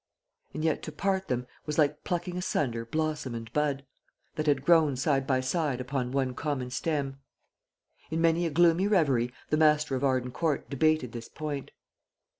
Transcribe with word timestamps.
And 0.55 0.65
yet 0.65 0.81
to 0.81 0.91
part 0.91 1.27
them 1.27 1.45
was 1.67 1.77
like 1.77 2.03
plucking 2.03 2.35
asunder 2.35 2.85
blossom 2.87 3.35
and 3.35 3.53
bud, 3.53 3.85
that 4.33 4.47
had 4.47 4.65
grown 4.65 4.95
side 4.95 5.27
by 5.27 5.41
side 5.41 5.79
upon 5.79 6.11
one 6.11 6.33
common 6.33 6.71
stem. 6.71 7.19
In 8.09 8.19
many 8.19 8.47
a 8.47 8.49
gloomy 8.49 8.87
reverie 8.87 9.31
the 9.51 9.57
master 9.57 9.95
of 9.95 10.03
Arden 10.03 10.31
Court 10.31 10.67
debated 10.71 11.11
this 11.11 11.29
point. 11.29 11.69